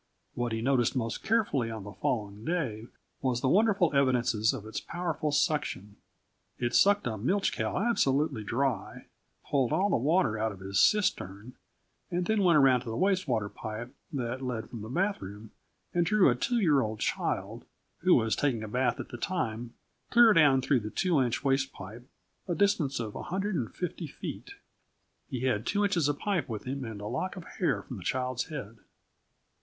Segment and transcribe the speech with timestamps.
[0.33, 2.87] What he noticed most carefully on the following day
[3.21, 5.95] was the wonderful evidences of its powerful suction.
[6.57, 9.05] It sucked a milch cow absolutely dry,
[9.45, 11.53] pulled all the water out of his cistern,
[12.09, 15.51] and then went around to the waste water pipe that led from the bath room
[15.93, 17.63] and drew a 2 year old child,
[17.99, 19.75] who was taking a bath at the time,
[20.09, 22.07] clear down through the two inch waste pipe,
[22.47, 24.55] a distance of 150 feet.
[25.29, 27.97] He had two inches of the pipe with him and a lock of hair from
[27.97, 28.79] the child's head.